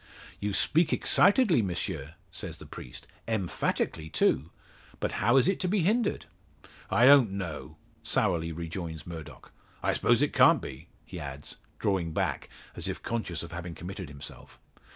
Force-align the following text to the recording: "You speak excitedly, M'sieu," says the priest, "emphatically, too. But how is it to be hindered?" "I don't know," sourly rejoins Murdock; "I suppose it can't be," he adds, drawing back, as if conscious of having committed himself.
"You 0.39 0.55
speak 0.55 0.91
excitedly, 0.91 1.61
M'sieu," 1.61 2.07
says 2.31 2.57
the 2.57 2.65
priest, 2.65 3.05
"emphatically, 3.27 4.09
too. 4.09 4.49
But 4.99 5.11
how 5.21 5.37
is 5.37 5.47
it 5.47 5.59
to 5.59 5.67
be 5.67 5.81
hindered?" 5.81 6.25
"I 6.89 7.05
don't 7.05 7.29
know," 7.33 7.77
sourly 8.01 8.51
rejoins 8.51 9.05
Murdock; 9.05 9.51
"I 9.83 9.93
suppose 9.93 10.23
it 10.23 10.33
can't 10.33 10.59
be," 10.59 10.87
he 11.05 11.19
adds, 11.19 11.57
drawing 11.77 12.13
back, 12.13 12.49
as 12.75 12.87
if 12.87 13.03
conscious 13.03 13.43
of 13.43 13.51
having 13.51 13.75
committed 13.75 14.09
himself. 14.09 14.57